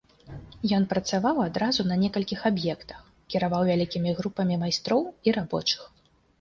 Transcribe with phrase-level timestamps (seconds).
[0.77, 3.05] Ён працаваў адразу на некалькіх аб'ектах,
[3.35, 5.81] кіраваў вялікімі групамі майстроў і рабочых.